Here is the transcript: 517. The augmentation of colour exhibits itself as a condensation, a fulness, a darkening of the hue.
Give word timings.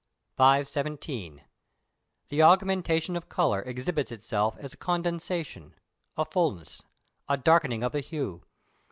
517. 0.35 1.43
The 2.29 2.41
augmentation 2.41 3.15
of 3.15 3.29
colour 3.29 3.61
exhibits 3.61 4.11
itself 4.11 4.55
as 4.57 4.73
a 4.73 4.77
condensation, 4.77 5.75
a 6.17 6.25
fulness, 6.25 6.81
a 7.29 7.37
darkening 7.37 7.83
of 7.83 7.91
the 7.91 7.99
hue. 8.01 8.41